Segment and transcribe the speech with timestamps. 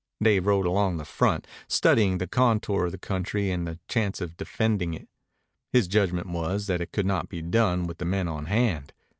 [0.19, 4.35] Dave rode along the front, studying the contour of the country and the chance of
[4.35, 5.07] defending it.
[5.71, 8.93] His judgment was that it could not be done with the men on hand.